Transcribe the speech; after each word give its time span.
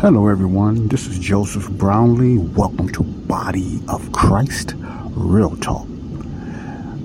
Hello, 0.00 0.28
everyone. 0.28 0.86
This 0.86 1.08
is 1.08 1.18
Joseph 1.18 1.68
Brownlee. 1.70 2.38
Welcome 2.38 2.88
to 2.90 3.02
Body 3.02 3.82
of 3.88 4.12
Christ 4.12 4.74
Real 5.10 5.56
Talk. 5.56 5.88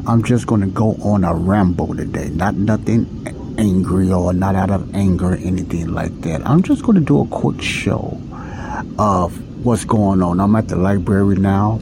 I'm 0.05 0.21
just 0.23 0.45
going 0.45 0.61
to 0.61 0.67
go 0.67 0.91
on 1.01 1.23
a 1.23 1.33
ramble 1.33 1.95
today. 1.95 2.29
Not 2.29 2.53
nothing 2.53 3.55
angry 3.57 4.11
or 4.11 4.31
not 4.31 4.53
out 4.53 4.69
of 4.69 4.93
anger 4.93 5.33
or 5.33 5.37
anything 5.37 5.87
like 5.87 6.21
that. 6.21 6.47
I'm 6.47 6.61
just 6.61 6.83
going 6.83 6.99
to 6.99 7.03
do 7.03 7.21
a 7.21 7.27
quick 7.29 7.63
show 7.63 8.21
of 8.99 9.65
what's 9.65 9.85
going 9.85 10.21
on. 10.21 10.39
I'm 10.39 10.55
at 10.55 10.67
the 10.67 10.75
library 10.75 11.37
now 11.37 11.81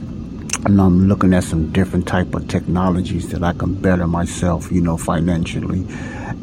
and 0.64 0.80
I'm 0.80 1.08
looking 1.08 1.34
at 1.34 1.42
some 1.44 1.72
different 1.72 2.06
type 2.06 2.34
of 2.34 2.46
technologies 2.46 3.30
that 3.30 3.42
I 3.42 3.52
can 3.52 3.74
better 3.74 4.06
myself, 4.06 4.70
you 4.70 4.80
know, 4.80 4.96
financially 4.96 5.84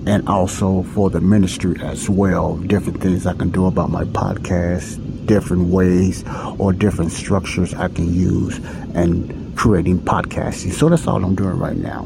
and 0.06 0.28
also 0.28 0.84
for 0.84 1.10
the 1.10 1.22
ministry 1.22 1.76
as 1.82 2.10
well. 2.10 2.58
Different 2.58 3.02
things 3.02 3.26
I 3.26 3.34
can 3.34 3.50
do 3.50 3.66
about 3.66 3.92
my 3.92 4.04
podcast, 4.04 5.26
different 5.26 5.70
ways 5.70 6.26
or 6.58 6.74
different 6.74 7.12
structures 7.12 7.74
I 7.74 7.88
can 7.88 8.14
use 8.14 8.58
and 8.94 9.56
creating 9.58 10.00
podcasting. 10.00 10.74
So 10.74 10.90
that's 10.90 11.08
all 11.08 11.24
I'm 11.24 11.36
doing 11.36 11.58
right 11.58 11.78
now. 11.78 12.06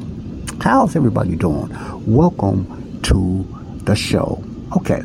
How's 0.61 0.95
everybody 0.95 1.35
doing? 1.35 1.69
Welcome 2.05 3.01
to 3.03 3.47
the 3.85 3.95
show. 3.95 4.43
Okay. 4.77 5.01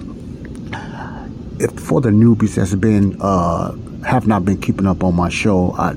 If 1.59 1.73
for 1.81 2.01
the 2.03 2.11
newbies 2.11 2.57
that's 2.57 2.75
been 2.75 3.17
uh 3.21 3.73
have 4.05 4.27
not 4.27 4.45
been 4.45 4.61
keeping 4.61 4.87
up 4.87 5.03
on 5.03 5.17
my 5.17 5.29
show, 5.29 5.73
I 5.73 5.97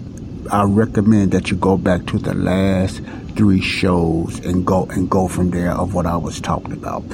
I 0.49 0.63
recommend 0.63 1.31
that 1.31 1.51
you 1.51 1.57
go 1.57 1.77
back 1.77 2.05
to 2.07 2.17
the 2.17 2.33
last 2.33 3.01
three 3.35 3.61
shows 3.61 4.39
and 4.45 4.65
go 4.65 4.85
and 4.85 5.09
go 5.09 5.27
from 5.27 5.51
there 5.51 5.71
of 5.71 5.93
what 5.93 6.05
I 6.05 6.17
was 6.17 6.41
talking 6.41 6.73
about. 6.73 7.07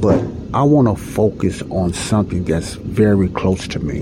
But 0.00 0.24
I 0.54 0.62
want 0.62 0.88
to 0.88 1.02
focus 1.02 1.62
on 1.70 1.92
something 1.92 2.44
that's 2.44 2.74
very 2.74 3.28
close 3.28 3.66
to 3.68 3.78
me. 3.78 4.00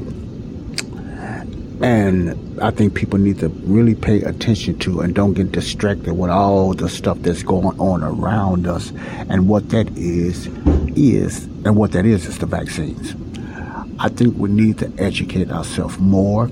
And 1.83 2.61
I 2.61 2.71
think 2.71 2.95
people 2.95 3.19
need 3.19 3.39
to 3.39 3.49
really 3.49 3.95
pay 3.95 4.21
attention 4.23 4.79
to 4.81 5.01
and 5.01 5.15
don't 5.15 5.33
get 5.33 5.51
distracted 5.51 6.13
with 6.13 6.31
all 6.31 6.75
the 6.75 6.89
stuff 6.89 7.19
that's 7.21 7.43
going 7.43 7.79
on 7.81 8.03
around 8.03 8.67
us. 8.67 8.93
And 9.31 9.49
what 9.49 9.71
that 9.71 9.89
is, 9.97 10.49
is, 10.97 11.45
and 11.65 11.77
what 11.77 11.93
that 11.93 12.05
is, 12.05 12.27
is 12.27 12.39
the 12.39 12.47
vaccines. 12.47 13.15
I 13.99 14.09
think 14.11 14.37
we 14.37 14.51
need 14.51 14.79
to 14.79 14.93
educate 14.99 15.51
ourselves 15.51 15.99
more 15.99 16.51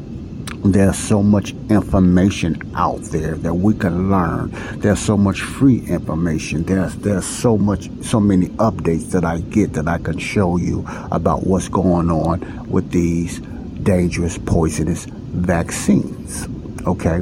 there's 0.64 0.98
so 0.98 1.22
much 1.22 1.52
information 1.70 2.60
out 2.74 3.00
there 3.02 3.36
that 3.36 3.54
we 3.54 3.74
can 3.74 4.10
learn. 4.10 4.50
There's 4.80 4.98
so 4.98 5.16
much 5.16 5.40
free 5.42 5.80
information. 5.86 6.64
There's 6.64 6.94
there's 6.96 7.24
so 7.26 7.56
much 7.56 7.88
so 8.02 8.18
many 8.20 8.48
updates 8.58 9.10
that 9.12 9.24
I 9.24 9.38
get 9.38 9.74
that 9.74 9.86
I 9.88 9.98
can 9.98 10.18
show 10.18 10.56
you 10.56 10.84
about 11.12 11.46
what's 11.46 11.68
going 11.68 12.10
on 12.10 12.68
with 12.68 12.90
these 12.90 13.38
dangerous 13.82 14.36
poisonous 14.38 15.04
vaccines. 15.04 16.48
Okay? 16.86 17.20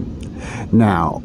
Now, 0.73 1.23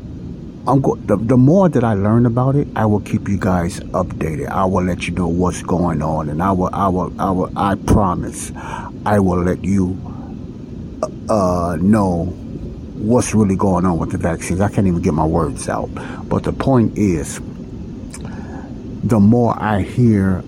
I'm 0.68 0.82
go- 0.82 0.96
the, 0.98 1.16
the 1.18 1.38
more 1.38 1.70
that 1.70 1.84
I 1.84 1.94
learn 1.94 2.26
about 2.26 2.56
it, 2.56 2.68
I 2.76 2.86
will 2.86 3.00
keep 3.00 3.28
you 3.28 3.38
guys 3.38 3.80
updated. 3.80 4.48
I 4.50 4.66
will 4.66 4.84
let 4.84 5.08
you 5.08 5.14
know 5.14 5.28
what's 5.28 5.64
going 5.64 6.02
on 6.02 6.30
and 6.30 6.44
I 6.44 6.52
will 6.52 6.70
I 6.74 6.88
will 6.88 7.14
I 7.20 7.32
will 7.32 7.52
I 7.58 7.76
promise 7.76 8.52
I 9.06 9.20
will 9.20 9.42
let 9.42 9.64
you 9.64 10.11
uh, 11.30 11.78
know 11.80 12.26
what's 13.02 13.34
really 13.34 13.56
going 13.56 13.86
on 13.86 13.98
with 13.98 14.12
the 14.12 14.18
vaccines. 14.18 14.62
I 14.62 14.70
can't 14.70 14.88
even 14.88 15.02
get 15.02 15.14
my 15.14 15.26
words 15.26 15.68
out. 15.68 15.90
But 16.28 16.44
the 16.44 16.54
point 16.54 16.98
is, 16.98 17.40
the 19.04 19.20
more 19.20 19.56
I 19.62 19.82
hear 19.82 20.44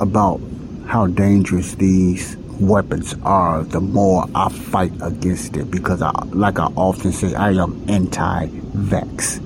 about 0.00 0.40
how 0.86 1.06
dangerous 1.06 1.74
these 1.74 2.36
weapons 2.60 3.14
are, 3.24 3.62
the 3.62 3.80
more 3.80 4.24
I 4.34 4.48
fight 4.48 4.92
against 5.02 5.56
it 5.56 5.70
because, 5.70 6.00
I, 6.00 6.10
like 6.26 6.58
I 6.58 6.66
often 6.76 7.12
say, 7.12 7.34
I 7.34 7.50
am 7.50 7.84
anti-vax. 7.88 9.44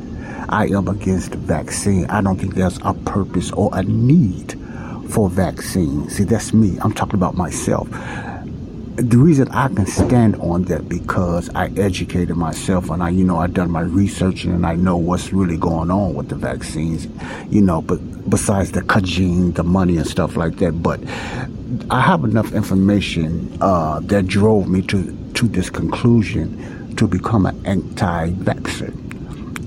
I 0.48 0.66
am 0.66 0.86
against 0.86 1.34
vaccine. 1.34 2.06
I 2.06 2.20
don't 2.20 2.38
think 2.38 2.54
there's 2.54 2.78
a 2.84 2.94
purpose 2.94 3.50
or 3.52 3.70
a 3.72 3.82
need 3.82 4.58
for 5.08 5.28
vaccines. 5.28 6.16
See, 6.16 6.24
that's 6.24 6.52
me. 6.52 6.78
I'm 6.80 6.92
talking 6.92 7.14
about 7.14 7.34
myself 7.34 7.88
the 8.96 9.16
reason 9.16 9.48
I 9.48 9.68
can 9.68 9.86
stand 9.86 10.36
on 10.36 10.64
that 10.64 10.86
because 10.86 11.48
I 11.54 11.68
educated 11.76 12.36
myself 12.36 12.90
and 12.90 13.02
I, 13.02 13.08
you 13.08 13.24
know, 13.24 13.38
I 13.38 13.46
done 13.46 13.70
my 13.70 13.80
research 13.80 14.44
and 14.44 14.66
I 14.66 14.74
know 14.74 14.98
what's 14.98 15.32
really 15.32 15.56
going 15.56 15.90
on 15.90 16.14
with 16.14 16.28
the 16.28 16.34
vaccines, 16.34 17.08
you 17.50 17.62
know, 17.62 17.80
but 17.80 18.28
besides 18.28 18.72
the 18.72 18.82
kajing, 18.82 19.54
the 19.54 19.62
money 19.62 19.96
and 19.96 20.06
stuff 20.06 20.36
like 20.36 20.56
that. 20.56 20.82
But 20.82 21.00
I 21.90 22.02
have 22.02 22.24
enough 22.24 22.52
information 22.52 23.56
uh, 23.62 24.00
that 24.00 24.26
drove 24.26 24.68
me 24.68 24.82
to 24.82 25.16
to 25.34 25.48
this 25.48 25.70
conclusion 25.70 26.94
to 26.96 27.06
become 27.08 27.46
an 27.46 27.64
anti-vaxxer. 27.64 28.92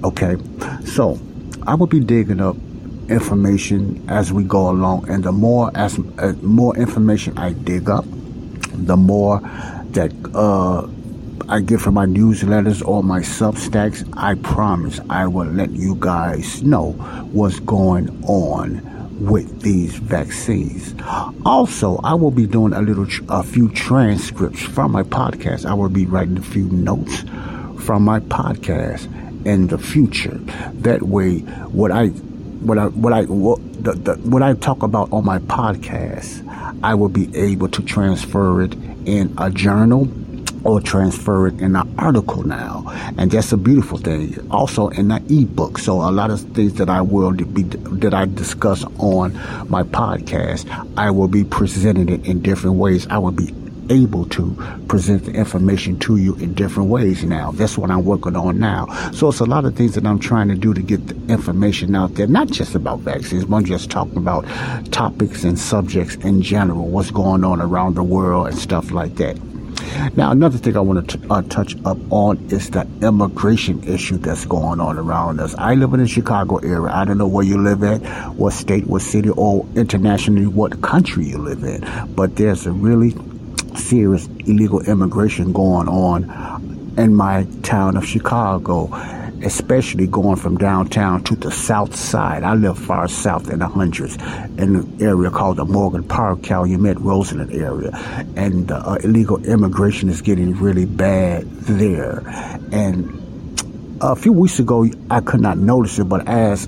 Okay, 0.03 0.38
so 0.86 1.19
I 1.66 1.74
will 1.74 1.88
be 1.88 2.00
digging 2.00 2.40
up 2.40 2.56
information 3.09 4.06
as 4.07 4.31
we 4.31 4.44
go 4.44 4.69
along, 4.69 5.09
and 5.09 5.24
the 5.24 5.31
more 5.31 5.72
as 5.74 5.97
uh, 6.19 6.34
more 6.44 6.78
information 6.78 7.36
I 7.40 7.53
dig 7.53 7.90
up 7.90 8.06
the 8.75 8.97
more 8.97 9.40
that 9.91 10.12
uh, 10.34 10.88
I 11.47 11.62
get 11.62 11.80
from 11.80 11.94
my 11.94 12.06
newsletters 12.06 12.86
or 12.86 13.03
my 13.03 13.19
Substacks, 13.19 14.08
I 14.18 14.36
promise 14.36 15.00
I 15.09 15.28
will 15.28 15.47
let 15.47 15.72
you 15.72 15.96
guys 16.00 16.63
know 16.63 16.91
what's 17.31 17.59
going 17.59 18.24
on 18.25 18.91
with 19.19 19.62
these 19.62 19.96
vaccines. 19.96 20.96
Also, 21.46 21.97
I 22.03 22.13
will 22.16 22.31
be 22.31 22.47
doing 22.47 22.74
a 22.74 22.81
little, 22.81 23.08
a 23.30 23.44
few 23.44 23.69
transcripts 23.69 24.62
from 24.62 24.92
my 24.92 25.03
podcast. 25.03 25.66
I 25.66 25.74
will 25.74 25.90
be 25.90 26.06
writing 26.06 26.38
a 26.38 26.42
few 26.42 26.66
notes 26.66 27.22
from 27.86 28.03
my 28.03 28.19
podcast 28.19 29.06
in 29.46 29.68
the 29.68 29.78
future. 29.78 30.38
That 30.81 31.03
way, 31.03 31.40
what 31.40 31.92
I, 31.92 32.07
what 32.07 32.78
I, 32.78 32.88
what 32.88 33.13
I, 33.13 33.24
what, 33.24 33.59
the, 33.85 33.94
the, 33.94 34.16
what 34.29 34.41
I 34.41 34.53
talk 34.56 34.81
about 34.81 35.13
on 35.13 35.23
my 35.23 35.38
podcast, 35.40 36.44
I 36.84 36.96
will 36.96 37.09
be 37.09 37.34
able 37.35 37.69
to 37.69 37.84
transfer 37.84 38.63
it 38.63 38.73
in 39.06 39.34
a 39.38 39.51
journal 39.51 40.09
or 40.63 40.81
transfer 40.81 41.47
it 41.47 41.62
in 41.62 41.75
an 41.75 41.94
article 42.00 42.41
now. 42.41 42.84
And 43.19 43.29
that's 43.29 43.51
a 43.51 43.57
beautiful 43.57 44.00
thing. 44.00 44.35
Also 44.50 44.90
in 44.90 45.12
an 45.12 45.24
ebook. 45.31 45.78
So 45.78 46.01
a 46.01 46.09
lot 46.09 46.31
of 46.31 46.41
things 46.56 46.74
that 46.75 46.90
I 46.90 47.01
will 47.01 47.31
be, 47.34 47.62
that 47.62 48.16
I 48.16 48.25
discuss 48.25 48.84
on 48.97 49.34
my 49.69 49.84
podcast, 49.84 50.66
I 50.97 51.12
will 51.12 51.28
be 51.28 51.44
presenting 51.44 52.09
it 52.09 52.25
in 52.25 52.41
different 52.41 52.78
ways. 52.78 53.06
I 53.07 53.19
will 53.19 53.31
be 53.31 53.53
able 53.90 54.25
to 54.25 54.56
present 54.88 55.25
the 55.25 55.31
information 55.31 56.00
to 56.00 56.18
you 56.18 56.35
in 56.35 56.53
different 56.53 56.90
ways 56.90 57.23
now. 57.23 57.51
That's 57.51 57.78
what 57.78 57.91
I'm 57.91 58.06
working 58.06 58.35
on 58.35 58.59
now. 58.59 58.88
So 59.12 59.29
it's 59.29 59.40
a 59.40 59.46
lot 59.46 59.66
of 59.66 59.75
things 59.75 59.96
that 59.96 60.06
I'm 60.06 60.19
trying 60.19 60.47
to 60.50 60.56
do 60.56 60.73
to 60.73 60.81
get 60.81 61.07
the 61.07 61.34
information 61.34 61.95
out 61.95 62.16
there, 62.16 62.28
not 62.28 62.50
just 62.50 62.75
about 62.75 63.00
vaccines, 63.00 63.45
but 63.45 63.57
I'm 63.57 63.66
just 63.66 63.90
talking 63.90 64.18
about 64.18 64.45
topics 64.91 65.44
and 65.44 65.57
subjects 65.57 66.16
in 66.16 66.41
general, 66.41 66.88
what's 66.88 67.12
going 67.12 67.44
on 67.44 67.62
around 67.62 67.95
the 67.95 68.03
world 68.03 68.47
and 68.47 68.57
stuff 68.57 68.91
like 68.91 69.16
that. 69.16 69.38
Now, 70.16 70.31
another 70.31 70.57
thing 70.57 70.75
I 70.75 70.79
want 70.79 71.09
to 71.09 71.18
t- 71.18 71.28
uh, 71.29 71.41
touch 71.44 71.75
up 71.85 71.97
on 72.09 72.38
is 72.50 72.69
the 72.69 72.88
immigration 73.01 73.84
issue 73.84 74.18
that's 74.18 74.45
going 74.45 74.79
on 74.79 74.97
around 74.97 75.40
us. 75.40 75.53
I 75.56 75.75
live 75.75 75.94
in 75.94 76.00
the 76.00 76.07
Chicago 76.07 76.57
area. 76.57 76.91
I 76.91 77.06
don't 77.06 77.18
know 77.18 77.28
where 77.28 77.45
you 77.45 77.62
live 77.62 77.84
at, 77.84 78.01
what 78.35 78.53
state, 78.53 78.88
what 78.88 79.01
city, 79.01 79.29
or 79.29 79.66
internationally, 79.75 80.47
what 80.47 80.81
country 80.81 81.25
you 81.25 81.38
live 81.38 81.63
in. 81.63 81.85
But 82.16 82.35
there's 82.35 82.66
a 82.66 82.72
really 82.72 83.16
serious 83.75 84.28
illegal 84.40 84.81
immigration 84.81 85.53
going 85.53 85.88
on 85.88 86.96
in 86.97 87.13
my 87.13 87.46
town 87.62 87.97
of 87.97 88.06
Chicago, 88.06 88.94
especially 89.44 90.08
going 90.08 90.38
from 90.38 90.58
downtown 90.58 91.24
to 91.24 91.36
the 91.36 91.52
south 91.52 91.96
side. 91.96 92.44
I 92.44 92.53
live 92.53 92.78
far 92.78 93.08
south 93.08 93.50
in 93.50 93.59
the 93.59 93.68
hundreds 93.68 94.16
in 94.58 94.75
an 94.75 94.97
area 95.02 95.30
called 95.30 95.58
the 95.58 95.66
Morgan 95.66 96.03
Park, 96.03 96.41
Calumet, 96.41 97.00
Roseland 97.00 97.53
area. 97.53 97.91
And 98.36 98.72
uh, 98.72 98.97
illegal 99.03 99.44
immigration 99.44 100.10
is 100.10 100.21
getting 100.21 100.56
really 100.56 100.86
bad 100.86 101.50
there. 101.51 102.24
And 102.71 103.21
a 104.01 104.16
few 104.16 104.33
weeks 104.33 104.60
ago, 104.60 104.86
I 105.10 105.21
could 105.21 105.42
not 105.42 105.57
notice 105.57 106.00
it, 106.00 106.06
but 106.06 106.28
as 106.28 106.68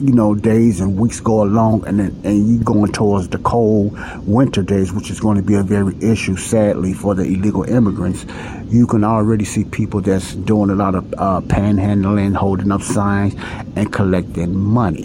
you 0.00 0.12
know, 0.12 0.34
days 0.34 0.80
and 0.80 0.98
weeks 0.98 1.20
go 1.20 1.42
along, 1.42 1.86
and 1.86 2.00
then, 2.00 2.20
and 2.24 2.48
you 2.48 2.58
going 2.64 2.92
towards 2.92 3.28
the 3.28 3.38
cold 3.38 3.96
winter 4.26 4.62
days, 4.62 4.92
which 4.92 5.10
is 5.10 5.20
going 5.20 5.36
to 5.36 5.42
be 5.42 5.54
a 5.54 5.62
very 5.62 5.96
issue, 6.00 6.36
sadly, 6.36 6.92
for 6.92 7.14
the 7.14 7.22
illegal 7.22 7.64
immigrants. 7.64 8.26
You 8.66 8.86
can 8.86 9.04
already 9.04 9.44
see 9.44 9.64
people 9.64 10.00
that's 10.00 10.34
doing 10.34 10.70
a 10.70 10.74
lot 10.74 10.94
of 10.94 11.12
uh, 11.14 11.40
panhandling, 11.42 12.34
holding 12.34 12.72
up 12.72 12.82
signs, 12.82 13.34
and 13.76 13.92
collecting 13.92 14.54
money. 14.54 15.04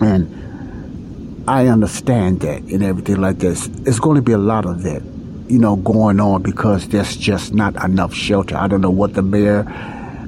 And 0.00 1.44
I 1.48 1.66
understand 1.66 2.40
that 2.40 2.62
and 2.62 2.82
everything 2.82 3.20
like 3.20 3.38
this. 3.38 3.66
It's 3.86 3.98
going 3.98 4.16
to 4.16 4.22
be 4.22 4.32
a 4.32 4.38
lot 4.38 4.64
of 4.64 4.82
that, 4.84 5.02
you 5.48 5.58
know, 5.58 5.76
going 5.76 6.20
on 6.20 6.42
because 6.42 6.88
there's 6.88 7.16
just 7.16 7.52
not 7.52 7.82
enough 7.84 8.14
shelter. 8.14 8.56
I 8.56 8.68
don't 8.68 8.80
know 8.80 8.90
what 8.90 9.14
the 9.14 9.22
mayor. 9.22 9.64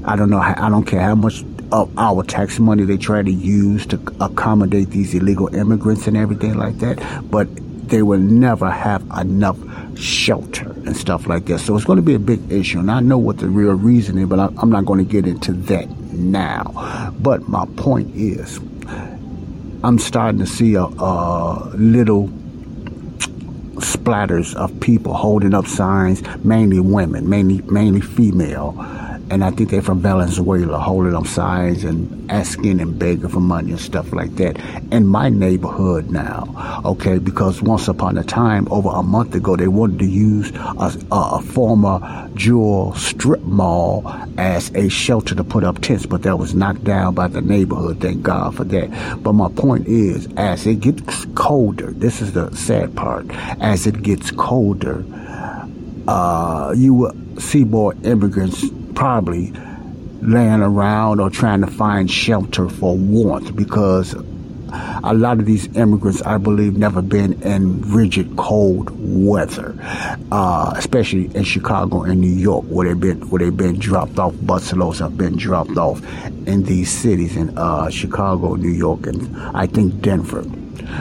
I 0.05 0.17
don't 0.17 0.29
know. 0.29 0.39
I 0.41 0.69
don't 0.69 0.85
care 0.85 1.01
how 1.01 1.15
much 1.15 1.45
of 1.75 1.99
our 1.99 2.23
tax 2.23 2.61
money 2.61 2.85
they 2.85 2.97
try 2.97 3.21
to 3.21 3.33
use 3.33 3.85
to 3.85 3.97
accommodate 4.21 4.91
these 4.91 5.13
illegal 5.13 5.53
immigrants 5.53 6.07
and 6.07 6.17
everything 6.17 6.55
like 6.55 6.79
that. 6.79 6.97
But 7.29 7.49
they 7.89 8.03
will 8.03 8.21
never 8.21 8.71
have 8.71 9.03
enough 9.19 9.59
shelter 9.99 10.71
and 10.87 10.97
stuff 10.97 11.27
like 11.27 11.47
that. 11.47 11.59
So 11.59 11.75
it's 11.75 11.85
going 11.85 11.97
to 11.97 12.03
be 12.03 12.15
a 12.15 12.21
big 12.21 12.51
issue. 12.51 12.79
And 12.79 12.93
I 12.93 13.01
know 13.01 13.19
what 13.19 13.39
the 13.39 13.49
real 13.49 13.75
reason 13.75 14.19
is, 14.19 14.29
but 14.29 14.39
I'm 14.39 14.71
not 14.71 14.87
going 14.87 15.05
to 15.05 15.11
get 15.11 15.27
into 15.27 15.53
that 15.53 15.89
now. 16.13 17.13
But 17.19 17.49
my 17.49 17.67
point 17.77 18.15
is, 18.15 18.59
I'm 19.83 19.99
starting 19.99 20.39
to 20.39 20.47
see 20.47 20.77
a, 20.77 20.85
a 20.85 21.73
little 21.75 22.29
splatters 23.81 24.55
of 24.55 24.79
people 24.79 25.13
holding 25.13 25.55
up 25.55 25.67
signs, 25.67 26.23
mainly 26.45 26.79
women, 26.79 27.29
mainly 27.29 27.63
mainly 27.63 28.01
female 28.01 28.73
and 29.31 29.43
I 29.45 29.51
think 29.51 29.71
they're 29.71 29.83
from 29.83 30.01
Venezuela, 30.01 30.79
holding 30.79 31.15
up 31.15 31.27
signs 31.27 31.85
and 31.85 32.31
asking 32.31 32.81
and 32.81 32.99
begging 32.99 33.29
for 33.29 33.41
money 33.41 33.73
and 33.73 33.81
stuff 33.81 34.13
like 34.13 34.37
that. 34.37 34.59
In 34.93 35.07
my 35.07 35.29
neighborhood 35.29 36.11
now, 36.11 36.83
okay, 36.85 37.19
because 37.19 37.63
once 37.63 37.89
upon 37.89 38.19
a 38.19 38.25
time, 38.25 38.69
over 38.71 38.89
a 38.91 39.03
month 39.03 39.35
ago, 39.35 39.57
they 39.57 39.69
wanted 39.69 39.99
to 40.01 40.07
use 40.07 40.51
a, 40.53 40.93
a, 41.11 41.41
former 41.41 42.31
jewel 42.35 42.95
strip 42.95 43.41
mall 43.43 44.03
as 44.37 44.71
a 44.75 44.89
shelter 44.89 45.35
to 45.35 45.45
put 45.45 45.65
up 45.65 45.81
tents, 45.81 46.07
but 46.07 46.23
that 46.23 46.39
was 46.39 46.55
knocked 46.55 46.85
down 46.85 47.15
by 47.15 47.29
the 47.29 47.41
neighborhood. 47.41 48.01
Thank 48.01 48.23
God 48.23 48.55
for 48.55 48.65
that. 48.65 49.23
But 49.23 49.33
my 49.33 49.49
point 49.49 49.87
is, 49.87 50.29
as 50.37 50.67
it 50.67 50.81
gets 50.81 51.27
colder, 51.35 51.91
this 51.93 52.21
is 52.21 52.33
the 52.33 52.55
sad 52.55 52.95
part, 52.95 53.27
as 53.61 53.87
it 53.87 54.03
gets 54.03 54.31
colder, 54.31 55.05
uh, 56.07 56.75
you 56.77 56.95
will 56.95 57.15
see 57.39 57.65
more 57.65 57.95
immigrants 58.05 58.65
probably 58.95 59.53
laying 60.23 60.63
around 60.63 61.21
or 61.21 61.31
trying 61.31 61.61
to 61.61 61.67
find 61.67 62.11
shelter 62.11 62.69
for 62.69 62.97
warmth 62.97 63.55
because 63.55 64.15
a 65.05 65.15
lot 65.15 65.39
of 65.39 65.47
these 65.47 65.75
immigrants, 65.77 66.23
I 66.23 66.39
believe, 66.39 66.77
never 66.77 67.03
been 67.03 67.43
in 67.43 67.83
rigid 67.93 68.37
cold 68.37 68.91
weather, 68.93 69.77
uh, 70.33 70.73
especially 70.77 71.27
in 71.35 71.45
Chicago 71.45 72.03
and 72.03 72.21
New 72.21 72.27
York, 72.33 72.65
where 72.65 72.89
they've 72.89 73.01
been 73.01 73.29
where 73.29 73.41
they've 73.41 73.57
been 73.57 73.79
dropped 73.79 74.19
off. 74.19 74.33
Busloads 74.35 74.99
have 74.99 75.17
been 75.17 75.37
dropped 75.37 75.77
off 75.77 76.03
in 76.47 76.65
these 76.65 76.91
cities 76.91 77.37
in 77.37 77.57
uh, 77.59 77.91
Chicago, 77.91 78.55
New 78.55 78.71
York, 78.73 79.07
and 79.07 79.37
I 79.57 79.67
think 79.67 80.01
Denver. 80.01 80.45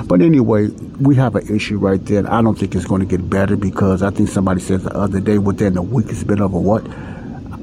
But 0.06 0.22
anyway, 0.22 0.68
we 1.00 1.16
have 1.16 1.36
an 1.36 1.54
issue 1.54 1.78
right 1.78 2.04
there. 2.06 2.32
I 2.32 2.42
don't 2.42 2.58
think 2.58 2.76
it's 2.76 2.86
going 2.86 3.02
to 3.02 3.08
get 3.08 3.30
better 3.30 3.56
because 3.56 4.02
I 4.02 4.10
think 4.12 4.30
somebody 4.30 4.62
said 4.62 4.82
the 4.82 4.96
other 4.96 5.20
day 5.20 5.38
within 5.38 5.78
a 5.78 5.82
week 5.82 6.08
it's 6.10 6.24
been 6.24 6.42
over 6.42 6.60
what 6.60 6.86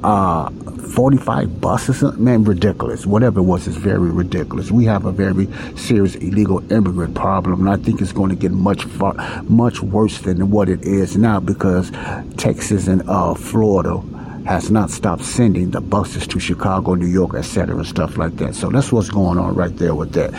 uh, 0.03 0.51
45 0.51 1.61
buses, 1.61 2.03
man, 2.19 2.45
ridiculous. 2.45 3.07
Whatever 3.07 3.41
it 3.41 3.45
was, 3.45 3.67
is 3.67 3.77
very 3.77 4.11
ridiculous. 4.11 4.71
We 4.71 4.85
have 4.87 5.05
a 5.05 5.13
very 5.13 5.49
serious 5.77 6.15
illegal 6.17 6.61
immigrant 6.73 7.15
problem, 7.15 7.61
and 7.61 7.71
I 7.71 7.77
think 7.83 8.01
it's 8.01 8.13
going 8.13 8.31
to 8.31 8.37
get 8.37 8.53
much 8.53 8.85
far, 8.85 9.15
much 9.45 9.83
worse 9.83 10.19
than 10.21 10.51
what 10.51 10.69
it 10.69 10.83
is 10.83 11.17
now 11.17 11.41
because 11.41 11.91
Texas 12.37 12.87
and 12.89 13.03
uh, 13.09 13.35
Florida 13.35 13.99
has 14.47 14.71
not 14.71 14.91
stopped 14.91 15.23
sending 15.23 15.71
the 15.71 15.81
buses 15.81 16.27
to 16.27 16.41
Chicago, 16.41 16.95
New 16.95 17.07
York, 17.07 17.35
etc., 17.35 17.77
and 17.77 17.87
stuff 17.87 18.17
like 18.17 18.37
that. 18.37 18.55
So 18.55 18.71
that's 18.71 18.91
what's 18.91 19.11
going 19.11 19.39
on 19.39 19.55
right 19.55 19.77
there 19.77 19.95
with 19.95 20.13
that. 20.15 20.33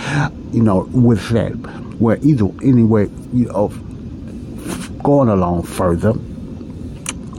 You 0.52 0.64
know, 0.64 0.90
with 0.92 1.30
that, 1.30 1.52
where 2.00 2.18
either 2.22 2.46
anyway, 2.64 3.10
you 3.32 3.46
know, 3.46 3.68
going 5.04 5.30
along 5.30 5.64
further 5.64 6.14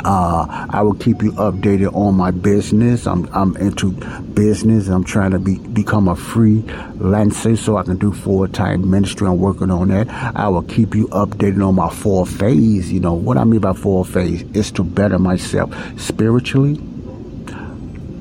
uh, 0.04 0.66
I 0.70 0.82
will 0.82 0.94
keep 0.94 1.22
you 1.22 1.32
updated 1.32 1.94
on 1.94 2.14
my 2.16 2.30
business. 2.30 3.06
I'm 3.06 3.28
I'm 3.32 3.56
into 3.56 3.92
business. 4.34 4.88
I'm 4.88 5.04
trying 5.04 5.30
to 5.32 5.38
be 5.38 5.58
become 5.58 6.08
a 6.08 6.14
freelancer 6.14 7.56
so 7.56 7.76
I 7.76 7.82
can 7.84 7.96
do 7.98 8.12
full 8.12 8.46
time 8.48 8.90
ministry. 8.90 9.26
I'm 9.26 9.38
working 9.38 9.70
on 9.70 9.88
that. 9.88 10.08
I 10.36 10.48
will 10.48 10.62
keep 10.62 10.94
you 10.94 11.08
updated 11.08 11.66
on 11.66 11.74
my 11.76 11.90
four 11.90 12.26
phase. 12.26 12.92
You 12.92 13.00
know 13.00 13.14
what 13.14 13.36
I 13.36 13.44
mean 13.44 13.60
by 13.60 13.72
four 13.72 14.04
phase 14.04 14.42
is 14.54 14.72
to 14.72 14.84
better 14.84 15.18
myself 15.18 15.72
spiritually, 15.98 16.80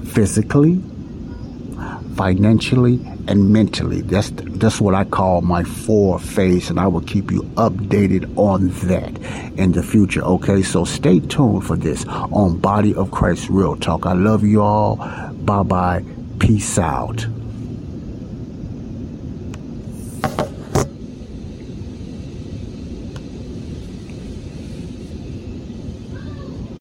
physically, 0.06 0.81
financially, 2.16 3.00
and 3.28 3.52
mentally. 3.52 4.02
That's 4.02 4.32
that's 4.32 4.80
what 4.82 4.96
I 4.96 5.04
call 5.04 5.42
my 5.42 5.64
four 5.64 6.20
phase, 6.20 6.70
and 6.70 6.80
I 6.80 6.88
will 6.88 7.02
keep 7.02 7.32
you 7.32 7.44
updated 7.56 8.32
on 8.38 8.70
that 8.88 9.18
in 9.60 9.72
the 9.74 9.84
future. 9.84 10.22
Okay, 10.24 10.62
so 10.62 10.86
stay 10.86 11.20
tuned 11.20 11.66
for 11.66 11.76
this 11.76 12.06
on 12.08 12.58
Body 12.58 12.94
of 12.96 13.12
Christ 13.12 13.50
Real 13.50 13.76
Talk. 13.76 14.06
I 14.06 14.14
love 14.14 14.44
you 14.44 14.62
all. 14.62 14.96
Bye 14.96 15.64
bye. 15.64 16.06
Peace 16.40 16.78
out. 16.80 17.26